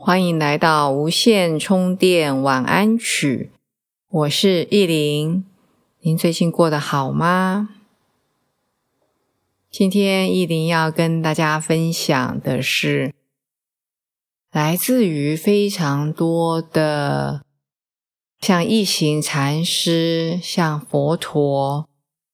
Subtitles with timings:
[0.00, 3.50] 欢迎来到无线充电晚安曲，
[4.08, 5.44] 我是意林。
[6.02, 7.70] 您最近过得好吗？
[9.68, 13.12] 今天意林要跟大家分享的是，
[14.52, 17.42] 来自于非常多的
[18.40, 21.88] 像一行禅师、像佛陀，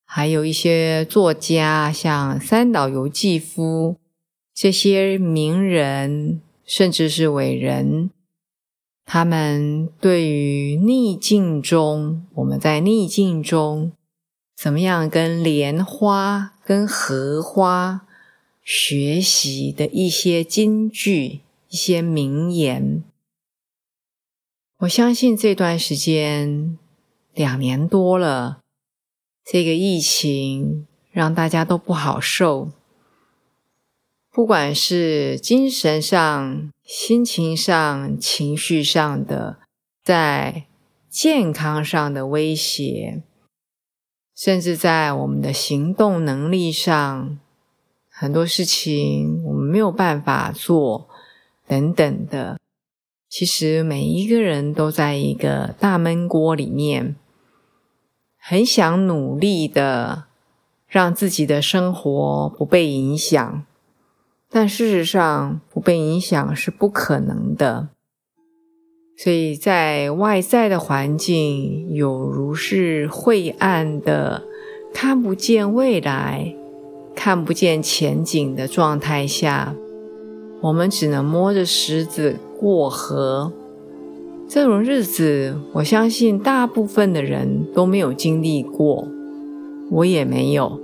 [0.04, 3.96] 还有一些作家，像三岛由纪夫
[4.54, 6.42] 这些名人。
[6.66, 8.10] 甚至是伟人，
[9.04, 13.92] 他们对于逆境中，我们在逆境中
[14.56, 18.06] 怎么样跟莲花、跟荷花
[18.62, 23.04] 学习的一些金句、一些名言。
[24.78, 26.78] 我相信这段时间
[27.34, 28.60] 两年多了，
[29.44, 32.70] 这个疫情让大家都不好受。
[34.34, 39.58] 不管是精神上、心情上、情绪上的，
[40.02, 40.64] 在
[41.08, 43.22] 健康上的威胁，
[44.34, 47.38] 甚至在我们的行动能力上，
[48.08, 51.08] 很多事情我们没有办法做，
[51.68, 52.58] 等等的。
[53.28, 57.14] 其实每一个人都在一个大闷锅里面，
[58.36, 60.24] 很想努力的
[60.88, 63.64] 让自己的生活不被影响。
[64.56, 67.88] 但事实上，不被影响是不可能的。
[69.18, 74.44] 所以在外在的环境有如是晦暗的、
[74.92, 76.54] 看不见未来、
[77.16, 79.74] 看不见前景的状态下，
[80.60, 83.52] 我们只能摸着石子过河。
[84.48, 89.08] 这种日子，我相信大部分的人都没有经历过，
[89.90, 90.80] 我也没有。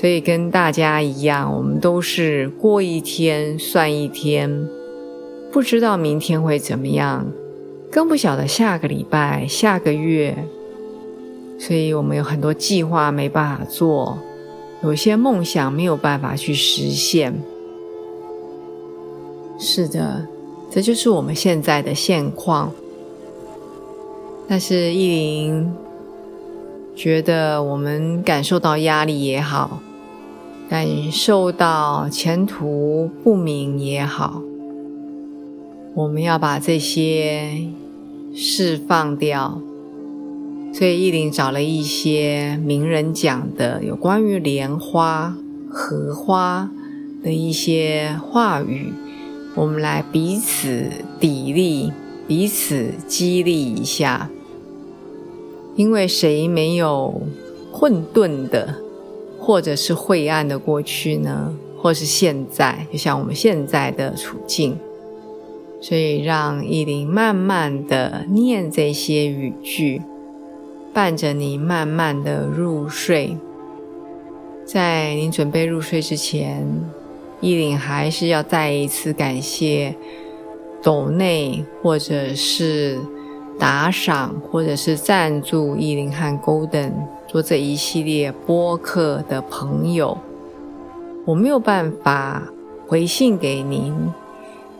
[0.00, 4.68] 所以跟大家一样，我们都是过一天算一天，
[5.50, 7.26] 不知道明天会怎么样，
[7.90, 10.36] 更不晓得下个礼拜、下个月。
[11.58, 14.16] 所以我们有很多计划没办法做，
[14.84, 17.34] 有些梦想没有办法去实现。
[19.58, 20.24] 是的，
[20.70, 22.70] 这就是我们现在的现况。
[24.46, 25.68] 但是意林
[26.94, 29.80] 觉得，我们感受到压力也好。
[30.68, 34.42] 感受到前途不明也好，
[35.94, 37.68] 我们要把这些
[38.34, 39.62] 释放掉。
[40.74, 45.34] 所以意林找了一些名人讲的有关于莲花、
[45.70, 46.70] 荷花
[47.24, 48.92] 的一些话语，
[49.54, 51.90] 我们来彼此砥砺、
[52.26, 54.28] 彼此激励一下。
[55.76, 57.22] 因为谁没有
[57.72, 58.74] 混沌的？
[59.48, 64.78] 或者是晦暗的过去呢，或是现在，就像我们现在的处境，
[65.80, 70.02] 所以让意林慢慢的念这些语句，
[70.92, 73.38] 伴着你慢慢的入睡。
[74.66, 76.66] 在您准备入睡之前，
[77.40, 79.94] 意林还是要再一次感谢
[80.82, 82.98] 斗内或者是
[83.58, 86.92] 打赏或者是赞助意林和 Golden。
[87.28, 90.16] 做这一系列播客的朋友，
[91.26, 92.50] 我没有办法
[92.86, 93.94] 回信给您，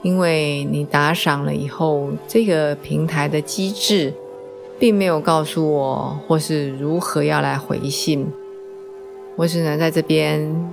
[0.00, 4.14] 因为你打赏了以后，这个平台的机制
[4.78, 8.26] 并没有告诉我或是如何要来回信。
[9.36, 10.72] 我只能在这边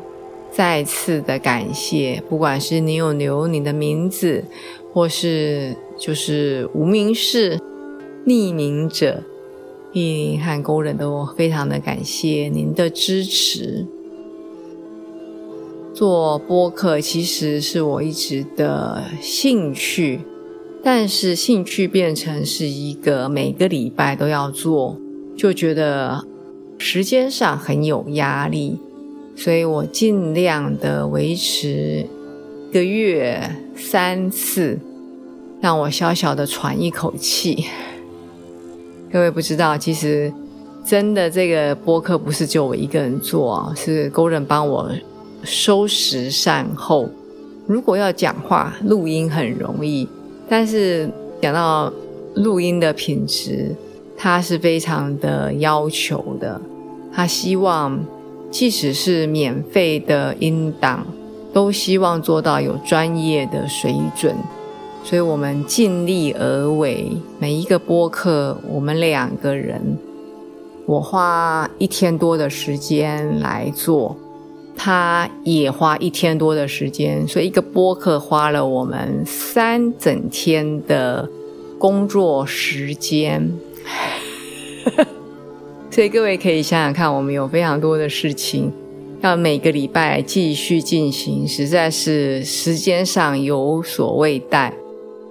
[0.49, 4.45] 再次的感谢，不管是你有留你的名字，
[4.93, 7.59] 或是就是无名氏
[8.25, 9.21] 匿名者。
[9.95, 13.85] 意林和工人都非常的感谢您的支持。
[15.93, 20.19] 做播客其实是我一直的兴趣，
[20.83, 24.99] 但是兴趣变成是一个每个礼拜都要做，
[25.37, 26.25] 就觉得
[26.77, 28.77] 时间上很有压力，
[29.37, 32.05] 所以我尽量的维持
[32.69, 34.77] 一个月三次，
[35.61, 37.63] 让我小小的喘一口气。
[39.15, 40.29] 各位不知道，其实
[40.83, 44.91] 真的这个播客不是就我一个人做，是工人帮我
[45.41, 47.07] 收拾善后。
[47.65, 50.05] 如果要讲话录音很容易，
[50.49, 51.09] 但是
[51.41, 51.89] 讲到
[52.35, 53.73] 录音的品质，
[54.17, 56.59] 他是非常的要求的。
[57.13, 57.97] 他希望，
[58.51, 61.07] 即使是免费的音档，
[61.53, 64.35] 都希望做到有专业的水准。
[65.05, 69.79] 所以我们尽力而为，每一个播客，我们两个人，
[70.87, 74.17] 我花一天多的时间来做。
[74.75, 81.29] 他也花一天多的时间，所以一个播客花了我们三整天的
[81.77, 83.49] 工作时间。
[85.91, 88.73] 所以各位可以想想看，我们有非常多的事情
[89.21, 94.73] 要每个礼拜继续进行，实在是时间上有所未待。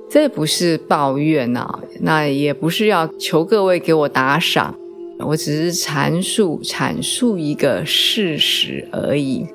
[0.09, 4.75] 这不是抱怨啊，那也不是要求各位给我打赏。
[5.21, 9.47] 我只是阐述阐述一个事实而已，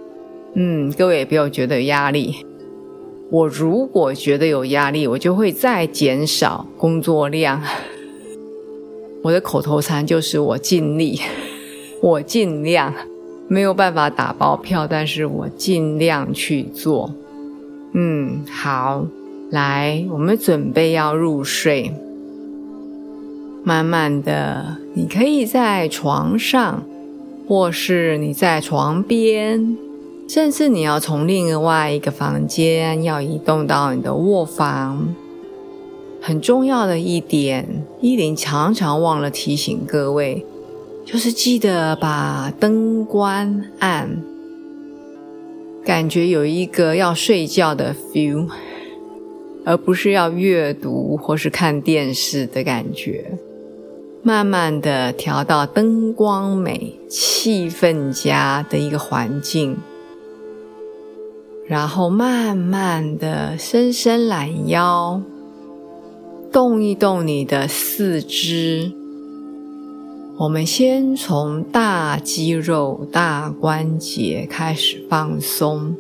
[0.55, 2.45] 嗯，各位也不要觉得压力。
[3.29, 7.61] 我如果觉得有压力，我就会再减少工作量。
[9.21, 11.19] 我的口头禅就是我尽力，
[12.01, 12.93] 我尽量，
[13.49, 17.13] 没有办法打包票，但是我尽量去做。
[17.93, 19.05] 嗯，好，
[19.51, 21.91] 来，我们准备要入睡。
[23.63, 26.83] 慢慢的，你可以在床上，
[27.47, 29.77] 或是你在床边，
[30.27, 35.13] 甚至你要从另外一个房间要移动到你的卧房。
[36.21, 40.45] 很重要的一点，依林常常忘了提醒各位，
[41.05, 44.21] 就是记得把灯关暗，
[45.83, 48.47] 感觉有一个要睡觉的 feel，
[49.69, 53.37] 而不是要阅读或是看电视的感觉。
[54.23, 59.77] 慢慢的调到灯光美、气氛佳的一个环境，
[61.67, 65.21] 然后慢慢的伸伸懒腰，
[66.51, 68.91] 动一动你的四肢。
[70.39, 75.95] 我们先从大肌肉、大关节开始放松，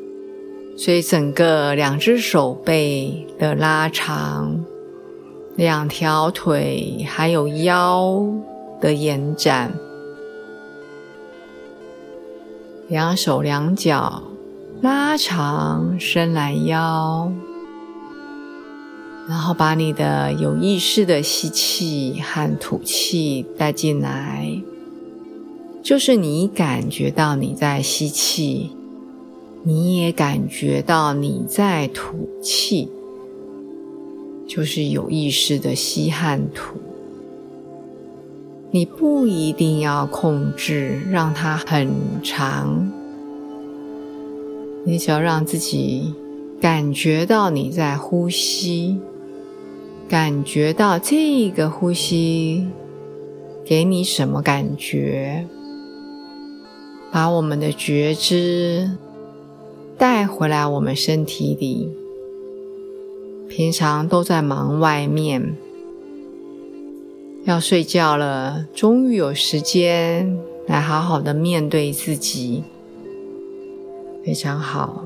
[0.81, 4.63] 所以整个两只手背的拉长。
[5.57, 8.25] 两条腿还有腰
[8.79, 9.73] 的延展，
[12.87, 14.23] 两手两脚
[14.79, 17.29] 拉长伸懒腰，
[19.27, 24.49] 然后把你的有意识的吸气和吐气带进来，
[25.83, 28.71] 就是你感觉到你在吸气，
[29.63, 32.89] 你也感觉到你在吐气。
[34.47, 36.79] 就是有意识的吸和吐，
[38.71, 42.91] 你不一定要控制让它很长，
[44.83, 46.15] 你只要让自己
[46.59, 48.97] 感觉到你在呼吸，
[50.07, 52.67] 感觉到这个呼吸
[53.63, 55.45] 给你什么感觉，
[57.11, 58.89] 把我们的觉知
[59.99, 61.91] 带回来我们身体里。
[63.49, 65.57] 平常都在忙外面，
[67.43, 72.63] 要睡觉了，终于有时间来好好的面对自己，
[74.23, 75.03] 非常好。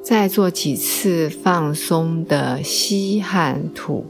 [0.00, 4.06] 再做几次放松的吸和吐，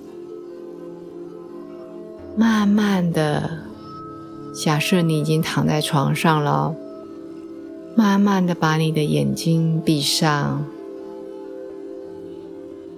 [2.36, 3.60] 慢慢的，
[4.54, 6.74] 假设你已经躺在床上了，
[7.98, 10.64] 慢慢的把你的眼睛闭上。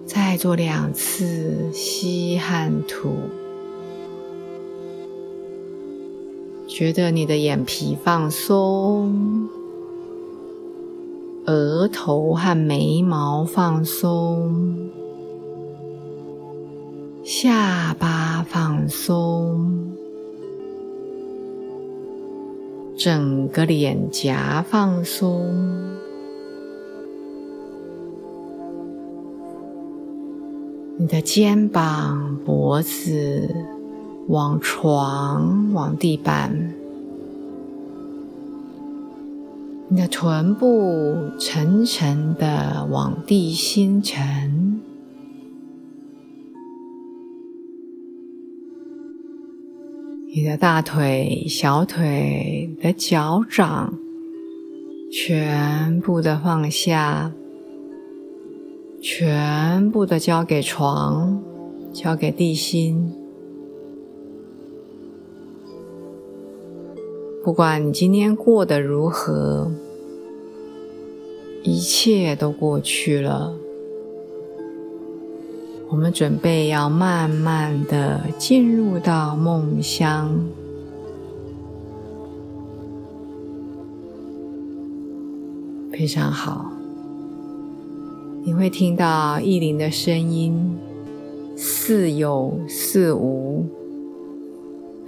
[0.04, 3.14] 再做两次吸和吐，
[6.68, 9.48] 觉得你的眼皮放松，
[11.46, 14.90] 额头和眉毛放松，
[17.24, 19.39] 下巴放松，
[23.02, 25.56] 整个脸颊放松。
[30.98, 33.48] 你的肩膀、脖子
[34.28, 36.74] 往床、往地板，
[39.88, 44.69] 你的臀部沉沉的往地心沉，
[50.32, 53.98] 你的大腿、小腿的脚掌
[55.10, 57.32] 全部的放下。
[59.02, 61.42] 全部的交给床，
[61.92, 63.12] 交给地心。
[67.42, 69.72] 不管你今天过得如何，
[71.64, 73.56] 一切都过去了。
[75.90, 80.38] 我们准备要慢慢的进入到梦乡，
[85.90, 86.70] 非常好。
[88.44, 90.78] 你会听到意林的声音，
[91.56, 93.66] 似有似无，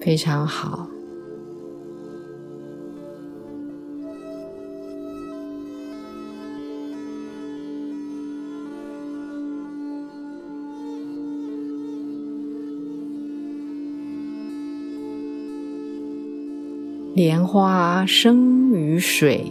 [0.01, 0.89] 非常好。
[17.14, 19.45] 莲花生于水，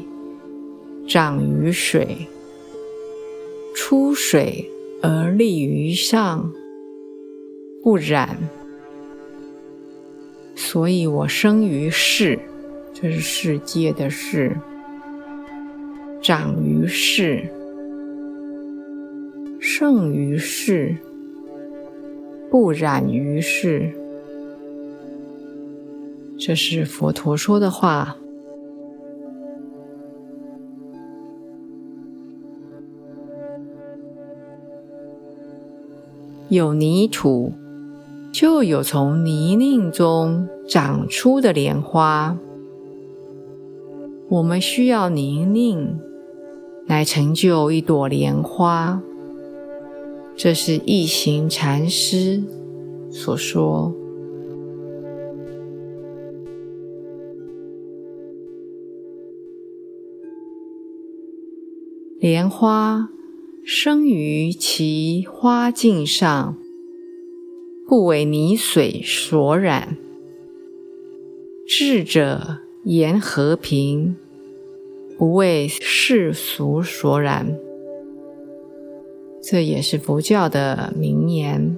[1.08, 2.18] 长于水，
[3.76, 4.68] 出水
[5.04, 6.52] 而立于上，
[7.84, 8.36] 不染。
[10.56, 12.40] 所以我生于世，
[12.96, 14.50] 这是世界的世；
[16.20, 17.44] 长于世，
[19.60, 20.96] 胜于世，
[22.50, 23.94] 不染于世。
[26.44, 28.18] 这是佛陀说的话。
[36.50, 37.54] 有泥土，
[38.34, 42.36] 就有从泥泞中长出的莲花。
[44.28, 46.00] 我们需要泥泞
[46.88, 49.00] 来成就一朵莲花。
[50.36, 52.42] 这是一行禅师
[53.12, 53.94] 所说。
[62.22, 63.10] 莲花
[63.66, 66.56] 生于其花茎上，
[67.88, 69.98] 不为泥水所染。
[71.68, 74.16] 智者言和平，
[75.18, 77.58] 不为世俗所染。
[79.42, 81.76] 这也是佛教的名言。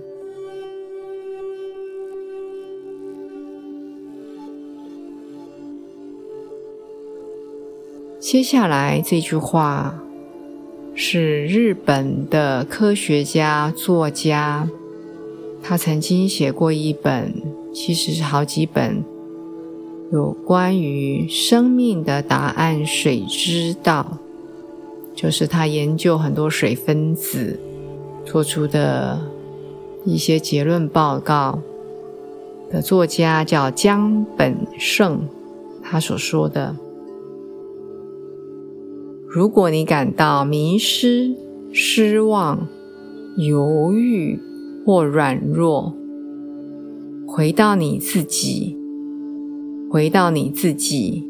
[8.20, 10.03] 接下来这句话。
[10.96, 14.70] 是日本的科学家、作家，
[15.62, 17.34] 他曾经写过一本，
[17.74, 19.04] 其实是好几本，
[20.12, 24.20] 有关于生命的答案——水之道，
[25.16, 27.60] 就是他研究很多水分子
[28.24, 29.20] 做出的
[30.06, 31.60] 一些结论报告
[32.70, 35.28] 的作家，叫江本胜，
[35.82, 36.76] 他所说的。
[39.34, 41.36] 如果你感到迷失、
[41.72, 42.68] 失望、
[43.36, 44.40] 犹豫
[44.86, 45.92] 或软弱，
[47.26, 48.78] 回到你自己，
[49.90, 51.24] 回到你自己，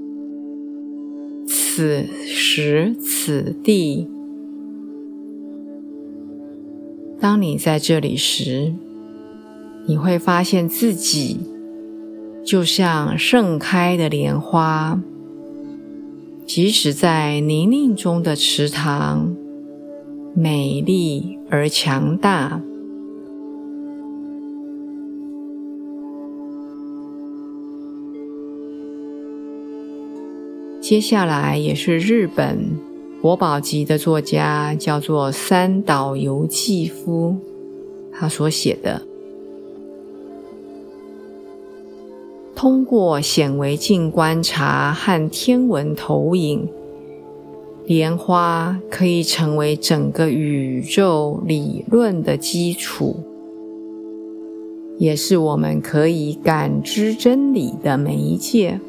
[1.48, 4.06] 此时此地。
[7.22, 8.74] 当你在这里时，
[9.86, 11.40] 你会发现自己
[12.44, 15.02] 就像盛开的莲花。
[16.46, 19.36] 即使在泥泞中的池塘，
[20.36, 22.62] 美丽而强大。
[30.80, 32.78] 接下来也是日本
[33.22, 37.36] 国宝级的作家，叫做三岛由纪夫，
[38.12, 39.02] 他所写的。
[42.64, 46.70] 通过显微镜观察和天文投影，
[47.86, 53.18] 莲花可以成为整个宇宙理论的基础，
[54.98, 58.80] 也是我们可以感知真理的媒介。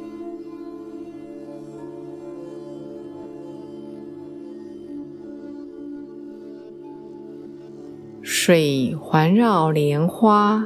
[8.23, 10.64] 水环绕莲花。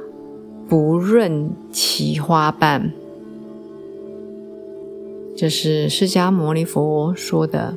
[0.69, 2.93] 不润其花瓣，
[5.35, 7.75] 这是释迦牟尼佛说的。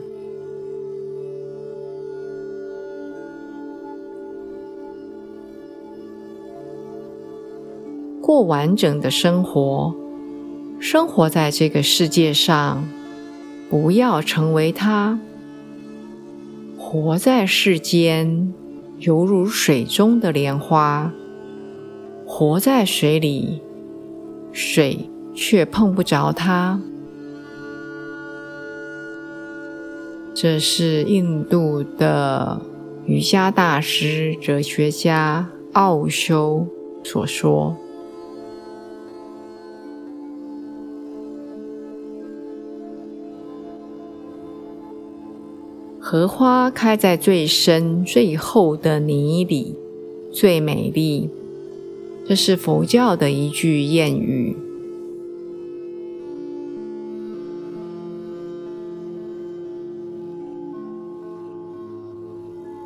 [8.21, 9.95] 过完整的生活，
[10.79, 12.86] 生活在这个世界上，
[13.69, 15.17] 不要成为他。
[16.77, 18.53] 活在世间，
[19.00, 21.13] 犹如水中的莲花。
[22.41, 23.62] 活在水里，
[24.51, 26.81] 水却碰不着它。
[30.33, 32.60] 这是印度的
[33.05, 36.65] 瑜伽大师、哲学家奥修
[37.03, 37.77] 所说。
[46.00, 49.75] 荷花开在最深、最厚的泥里。
[50.33, 51.29] 最美丽。
[52.31, 54.55] 这是佛教的一句谚语。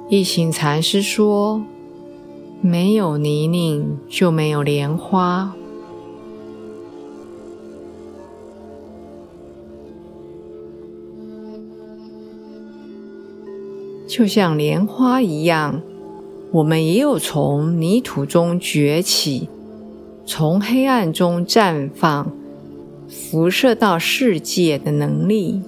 [0.09, 1.63] 一行禅师说
[2.59, 5.53] ：“没有泥泞，就没有莲花。”
[14.07, 15.83] 就像莲花一样，
[16.55, 19.49] 我们也有从泥土中崛起，
[20.25, 22.31] 从黑暗中绽放，
[23.09, 25.59] 辐射到世界的能力。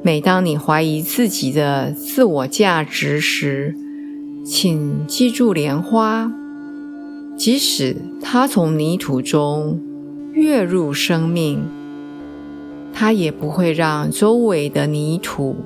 [0.00, 3.74] 每当你怀疑自己的自我价值时，
[4.46, 6.32] 请记住莲花，
[7.36, 9.80] 即使它从泥土中。
[10.32, 11.62] 跃入生命，
[12.94, 15.56] 它也不会让周围的泥土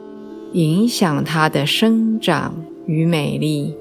[0.54, 2.54] 影响它的生长
[2.86, 3.74] 与美丽。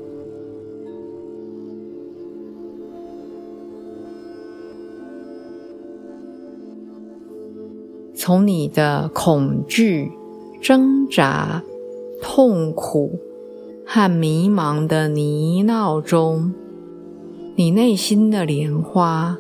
[8.13, 10.11] 从你的恐惧、
[10.61, 11.63] 挣扎、
[12.21, 13.17] 痛苦
[13.85, 16.53] 和迷茫的泥淖中，
[17.55, 19.37] 你内心的莲花。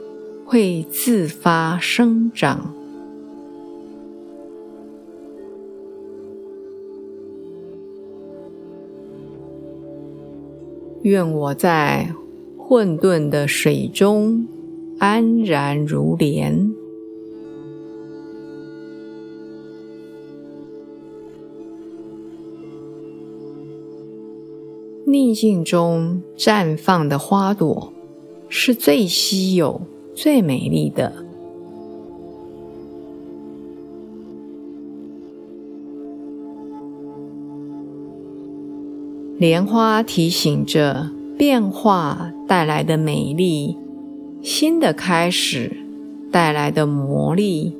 [0.49, 2.73] 会自发生长。
[11.07, 12.13] 愿我在
[12.57, 14.45] 混沌的水中
[14.99, 16.73] 安然如莲，
[25.05, 27.93] 逆境中绽放的花朵
[28.49, 29.79] 是最稀有。
[30.13, 31.26] 最美丽的
[39.37, 43.77] 莲花，提醒着变化带来的美丽，
[44.41, 45.77] 新的开始
[46.31, 47.71] 带来的魔力，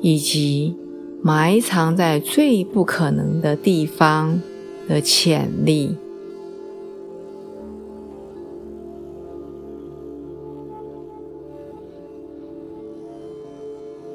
[0.00, 0.76] 以及
[1.20, 4.40] 埋藏在最不可能的地方
[4.88, 5.96] 的潜力。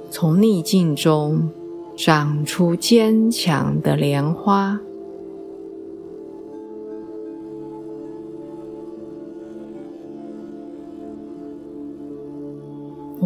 [0.09, 1.49] 从逆境中
[1.97, 4.79] 长出坚强的莲花。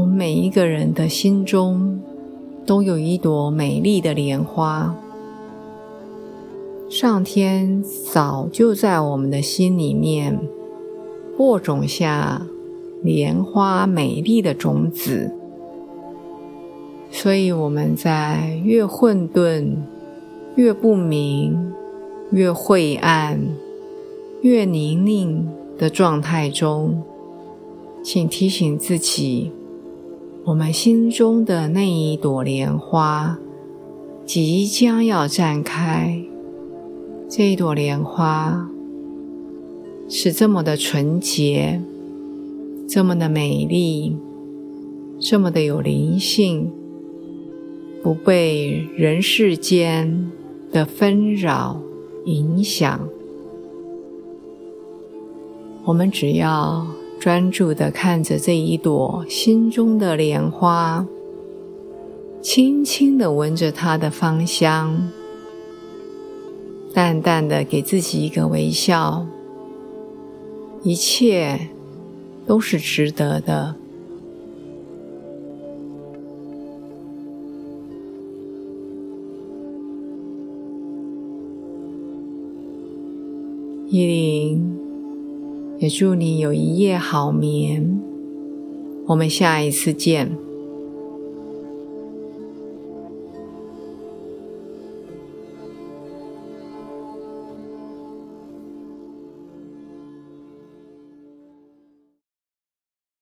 [0.04, 1.98] 我们每一个人的心中
[2.66, 4.94] 都有一朵美丽的莲花，
[6.90, 10.38] 上天早就在我们的心里面
[11.38, 12.46] 播种下
[13.02, 15.32] 莲花美丽的种子。
[17.10, 19.74] 所以我们在越混沌、
[20.56, 21.72] 越不明、
[22.30, 23.40] 越晦暗、
[24.42, 27.02] 越泥泞的状态中，
[28.04, 29.50] 请提醒自己，
[30.46, 33.40] 我们心中的那一朵莲花
[34.26, 36.22] 即将要绽开。
[37.30, 38.70] 这一朵莲花
[40.10, 41.82] 是这么的纯洁，
[42.90, 44.18] 这么的美丽，
[45.18, 46.70] 这么的有灵性。
[48.04, 50.30] 不被人世间
[50.74, 51.82] 的纷扰
[52.26, 53.00] 影响，
[55.86, 56.86] 我们只要
[57.24, 61.08] 专注的看着这一朵心中的莲花，
[62.42, 65.10] 轻轻的闻着它的芳香，
[66.94, 69.26] 淡淡的给自己一个微笑，
[70.82, 71.70] 一切
[72.46, 73.76] 都是值得的。
[83.88, 84.73] 依琳，
[85.80, 88.00] 也祝你有一夜好眠。
[89.08, 90.43] 我们下一次见。